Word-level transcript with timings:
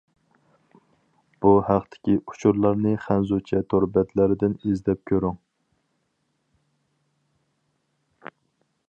بۇ 1.45 1.49
ھەقتىكى 1.67 2.15
ئۇچۇرلارنى 2.31 2.93
خەنزۇچە 3.03 3.61
تور 3.73 3.87
بەتلەردىن 3.99 4.57
ئىزدەپ 4.63 5.05
كۆرۈڭ! 5.13 5.39